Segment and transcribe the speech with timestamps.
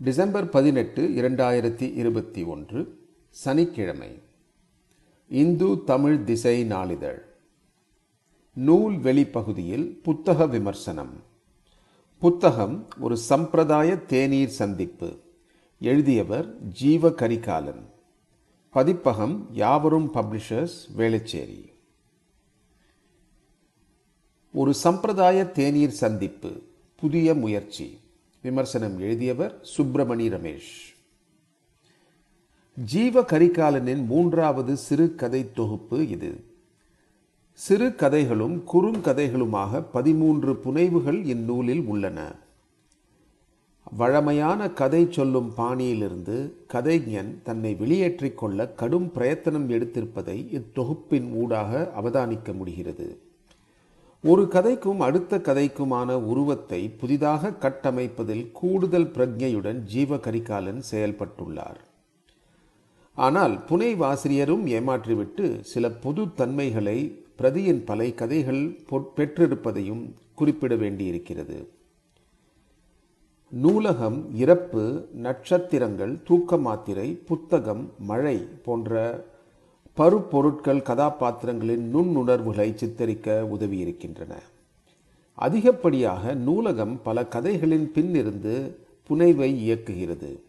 [0.00, 4.22] December பதினெட்டு இரண்டாயிரத்தி இருபத்தி ஒன்று சனிக்கிழமை.
[5.28, 7.24] இந்து தமிழ் திசை நாளிதழ்.
[8.54, 11.22] நூல் வெளிப்பகுதியில் புத்தக விமர்சனம்.
[12.18, 15.16] புத்தகம் ஒரு சம்பிரதாய தேநீர் சந்திப்பு.
[15.80, 17.90] எழுதியவர் ஜீவ கரிகாலன்.
[18.70, 21.72] பதிப்பகம் யாவரும் பப்ளிஷர்ஸ் வேளச்சேரி.
[24.52, 26.62] ஒரு சம்பிரதாய தேநீர் சந்திப்பு.
[26.96, 27.98] புதிய முயற்சி.
[28.42, 30.94] விமர்சனம் எழுதியவர் சுப்பிரமணி ரமேஷ்.
[32.84, 36.44] ஜீவ கரிகாலனின் மூன்றாவது சிறு கதை தொகுப்பு இது.
[37.52, 42.32] சிறு கதைகளும் குறுங்கதைகளுமாக பதிமூன்று புனைவுகள் இந்நூலில் உள்ளன.
[43.96, 53.27] வழமையான கதை சொல்லும் பாணியிலிருந்து கதைஞன் தன்னை வெளியேற்றிக் கொள்ள கடும் பிரயத்தனம் எடுத்திருப்பதை இத்தொகுப்பின் ஊடாக அவதானிக்க முடிகிறது.
[54.24, 61.78] ஒரு கதைக்கும் அடுத்த கதைக்குமான உருவத்தை புதிதாக கட்டமைப்பதில் கூடுதல் பிரஜையுடன் ஜீவ கரிகாலன் செயல்பட்டுள்ளார்.
[63.14, 66.98] ஆனால் புனைவாசிரியரும் ஏமாற்றிவிட்டு சில பொது தன்மைகளை
[67.38, 70.04] பிரதியின் பல கதைகள் பெற்றிருப்பதையும்
[70.34, 71.58] குறிப்பிட வேண்டியிருக்கிறது.
[73.52, 78.92] நூலகம் இறப்பு நட்சத்திரங்கள் தூக்க மாத்திரை புத்தகம் மழை போன்ற
[79.98, 84.32] பருப்பொருட்கள் கதாபாத்திரங்களின் நுண்ணுணர்வுகளை சித்தரிக்க உதவியிருக்கின்றன.
[85.38, 88.74] அதிகப்படியாக நூலகம் பல கதைகளின் பின்னிருந்து
[89.08, 90.40] புனைவை இயக்குகிறது.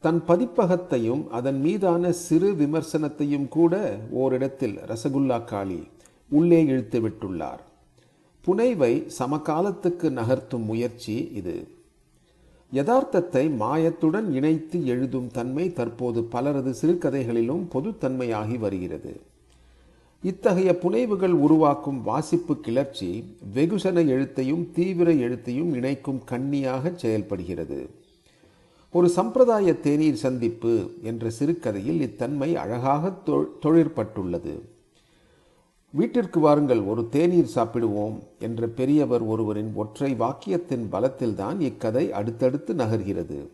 [0.00, 5.86] தன் பதிப்பகத்தையும் அதன் மீதான சிறு விமர்சனத்தையும் கூட ஓரிடத்தில் ரசகுல்லா காளி
[6.28, 7.62] உள்ளே இழுத்து விட்டுள்ளார்
[8.46, 11.68] புனைவை சமகாலத்துக்கு நகர்த்தும் முயற்சி இது.
[12.72, 19.20] யதார்த்தத்தை மாயத்துடன் இணைத்து எழுதும் தன்மை தற்போது பலரது சிறுகதைகளிலும் பொதுத்தன்மையாகி வருகிறது.
[20.22, 27.90] இத்தகைய புனைவுகள் உருவாக்கும் வாசிப்பு கிளர்ச்சி வெகுசன எழுத்தையும் தீவிர எழுத்தையும் இணைக்கும் கண்ணியாக செயல்படுகிறது.
[28.92, 33.12] ஒரு சம்பிரதாய தேநீர் சந்திப்பு என்ற சிறுகதையில் இத்தன்மை அழகாக
[33.60, 34.71] தொழிற்பட்டுள்ளது.
[35.92, 43.48] வீட்டிற்கு வாருங்கள் ஒரு தேநீர் சாப்பிடுவோம் என்ற பெரியவர் ஒருவரின் ஒற்றை வாக்கியத்தின் பலத்தில்தான் இக்கதை அடுத்தடுத்து நகர்கிறது.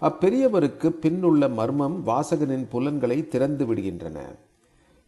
[0.00, 4.18] அப்பெரியவருக்கு பின்னுள்ள மர்மம் வாசகனின் புலன்களை திறந்து விடுகின்றன.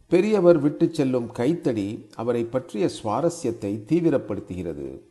[0.07, 5.01] பெரியவர் விட்டு செல்லும் கைத்தடி அவரை பற்றிய சுவாரஸ்யத்தை தீவிரப்படுத்துகிறது.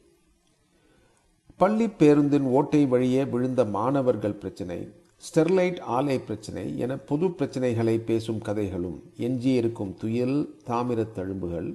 [1.56, 4.80] பள்ளி பேருந்தின் ஓட்டை வழியே விழுந்த மாணவர்கள் பிரச்சினை.
[5.16, 11.74] ஸ்டெர்லைட் ஆலை பிரச்சனை என பொது பிரச்சனைகளை பேசும் கதைகளும் எஞ்சியிருக்கும் துயில் தாமிரத் தழும்புகள்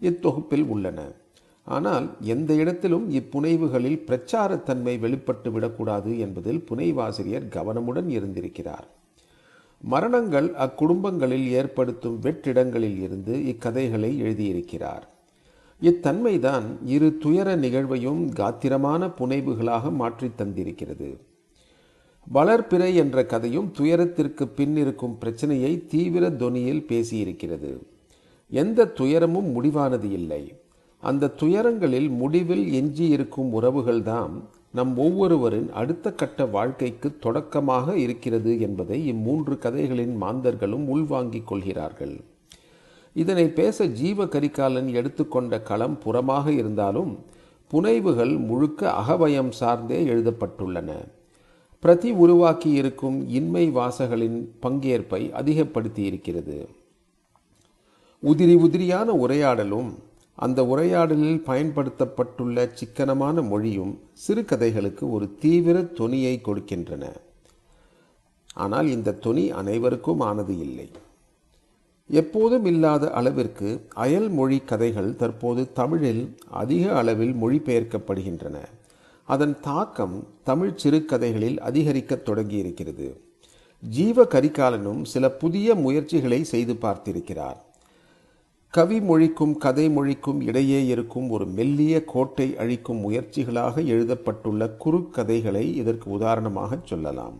[0.00, 1.12] இத்தொகுப்பில் உள்ளன.
[1.64, 8.88] ஆனால் எந்த இடத்திலும் இப்புனைவுகளில் பிரச்சாரத்தன்மை வெளிப்பட்டு விடக்கூடாது என்பதில் புனைவாசிரியர் கவனமுடன் இருந்திருக்கிறார்.
[9.80, 15.02] மரணங்கள் அக்குடும்பங்களில் ஏற்படுத்தும் வெற்றிடங்களில் இருந்து இக்கதைகளை எழுதியிருக்கிறார்.
[15.82, 21.16] இத்தன்மைதான் இரு துயர நிகழ்வையும் காத்திரமான புனைவுகளாக மாற்றித் தந்திருக்கிறது.
[22.34, 27.82] வளர்பிறை என்ற கதையும் துயரத்திற்கு பின் இருக்கும் பிரச்சனையை தீவிர தொனியில் பேசியிருக்கிறது.
[28.50, 30.54] எந்த துயரமும் முடிவானது இல்லை.
[31.00, 34.30] அந்த துயரங்களில் முடிவில் எஞ்சியிருக்கும் உறவுகள்தான்
[34.70, 42.20] நம் ஒவ்வொருவரின் அடுத்த கட்ட வாழ்க்கைக்கு தொடக்கமாக இருக்கிறது என்பதை இம்மூன்று கதைகளின் மாந்தர்களும் உள்வாங்கிக் கொள்கிறார்கள்.
[43.14, 47.18] இதனை பேச ஜீவ கரிகாலன் எடுத்துக்கொண்ட களம் புறமாக இருந்தாலும்
[47.68, 50.90] புனைவுகள் முழுக்க அகவயம் சார்ந்தே எழுதப்பட்டுள்ளன.
[51.82, 56.68] பிரதி உருவாக்கி இருக்கும் இன்மை வாசகளின் பங்கேற்பை அதிகப்படுத்தி இருக்கிறது
[58.22, 59.90] உதிரி உதிரியான உரையாடலும்
[60.34, 67.04] அந்த உரையாடலில் பயன்படுத்தப்பட்டுள்ள சிக்கனமான மொழியும் சிறுகதைகளுக்கு ஒரு தீவிர தொனியை கொடுக்கின்றன.
[68.54, 70.88] ஆனால் இந்த தொனி அனைவருக்கும் ஆனது இல்லை.
[72.10, 78.56] எப்போதும் இல்லாத அளவிற்கு அயல் மொழி கதைகள் தற்போது தமிழில் அதிக அளவில் மொழிபெயர்க்கப்படுகின்றன.
[79.34, 80.14] அதன் தாக்கம்
[80.44, 83.06] தமிழ் சிறுகதைகளில் அதிகரிக்கத் தொடங்கியிருக்கிறது.
[83.80, 87.58] ஜீவ கரிகாலனும் சில புதிய முயற்சிகளை செய்து பார்த்திருக்கிறார்.
[88.74, 96.78] கவி மொழிக்கும் கதை மொழிக்கும் இடையே இருக்கும் ஒரு மெல்லிய கோட்டை அழிக்கும் முயற்சிகளாக எழுதப்பட்டுள்ள குறுக்கதைகளை இதற்கு உதாரணமாக
[96.84, 97.36] சொல்லலாம்.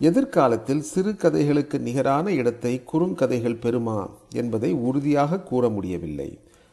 [0.00, 3.98] எதிர்காலத்தில் சிறுகதைகளுக்கு நிகரான இடத்தை குறுங்கதைகள் பெறுமா
[4.32, 6.30] என்பதை உறுதியாக கூற முடியவில்லை.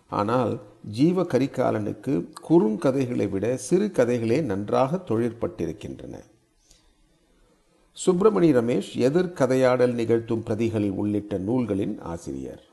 [0.09, 6.15] ஆனால் ஜீவ கரிகாலனுக்கு குறுங்கதைகளை விட சிறு கதைகளே நன்றாக தொழிற்பட்டிருக்கின்றன.
[8.05, 12.63] சுப்பிரமணி ரமேஷ் எதிர்கதையாடல் நிகழ்த்தும் பிரதிகள் உள்ளிட்ட நூல்களின் ஆசிரியர்.